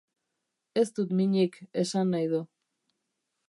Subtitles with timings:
[0.83, 2.43] Ez dut minik, esan nahi du.